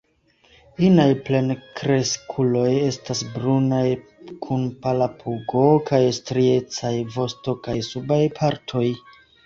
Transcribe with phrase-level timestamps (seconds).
[0.85, 3.83] Inaj plenkreskuloj estas brunaj
[4.47, 8.87] kun pala pugo, kaj striecaj vosto kaj subaj partoj.